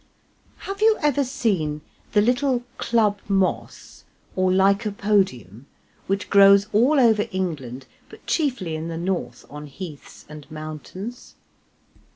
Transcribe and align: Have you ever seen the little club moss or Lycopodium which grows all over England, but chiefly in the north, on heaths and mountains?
Have 0.61 0.81
you 0.81 0.97
ever 1.03 1.23
seen 1.23 1.81
the 2.13 2.21
little 2.21 2.63
club 2.79 3.19
moss 3.29 4.03
or 4.35 4.51
Lycopodium 4.51 5.67
which 6.07 6.27
grows 6.27 6.65
all 6.73 6.99
over 6.99 7.27
England, 7.29 7.85
but 8.09 8.25
chiefly 8.25 8.73
in 8.75 8.87
the 8.87 8.97
north, 8.97 9.45
on 9.47 9.67
heaths 9.67 10.25
and 10.27 10.49
mountains? 10.49 11.35